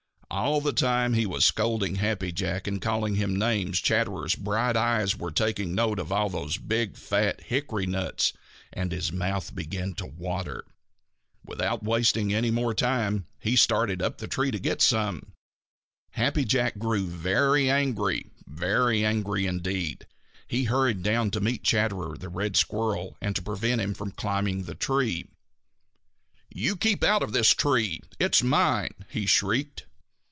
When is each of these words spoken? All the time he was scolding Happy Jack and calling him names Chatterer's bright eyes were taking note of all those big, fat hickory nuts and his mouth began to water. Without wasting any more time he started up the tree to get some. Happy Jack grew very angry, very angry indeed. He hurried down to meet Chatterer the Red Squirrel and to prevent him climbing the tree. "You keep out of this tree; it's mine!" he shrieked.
All 0.33 0.61
the 0.61 0.71
time 0.71 1.13
he 1.13 1.25
was 1.25 1.43
scolding 1.43 1.95
Happy 1.95 2.31
Jack 2.31 2.65
and 2.65 2.81
calling 2.81 3.15
him 3.15 3.37
names 3.37 3.81
Chatterer's 3.81 4.33
bright 4.33 4.77
eyes 4.77 5.13
were 5.13 5.29
taking 5.29 5.75
note 5.75 5.99
of 5.99 6.09
all 6.09 6.29
those 6.29 6.55
big, 6.57 6.95
fat 6.95 7.41
hickory 7.41 7.85
nuts 7.85 8.31
and 8.71 8.93
his 8.93 9.11
mouth 9.11 9.53
began 9.53 9.93
to 9.95 10.05
water. 10.05 10.63
Without 11.43 11.83
wasting 11.83 12.33
any 12.33 12.49
more 12.49 12.73
time 12.73 13.25
he 13.41 13.57
started 13.57 14.01
up 14.01 14.19
the 14.19 14.27
tree 14.27 14.51
to 14.51 14.57
get 14.57 14.81
some. 14.81 15.33
Happy 16.11 16.45
Jack 16.45 16.77
grew 16.77 17.05
very 17.07 17.69
angry, 17.69 18.27
very 18.47 19.03
angry 19.03 19.45
indeed. 19.45 20.07
He 20.47 20.63
hurried 20.63 21.03
down 21.03 21.31
to 21.31 21.41
meet 21.41 21.61
Chatterer 21.65 22.17
the 22.17 22.29
Red 22.29 22.55
Squirrel 22.55 23.17
and 23.19 23.35
to 23.35 23.41
prevent 23.41 23.81
him 23.81 23.93
climbing 23.95 24.63
the 24.63 24.75
tree. 24.75 25.25
"You 26.49 26.77
keep 26.77 27.03
out 27.03 27.21
of 27.21 27.33
this 27.33 27.53
tree; 27.53 27.99
it's 28.17 28.41
mine!" 28.41 28.91
he 29.09 29.25
shrieked. 29.25 29.87